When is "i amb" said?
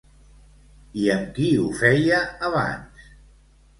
1.01-1.29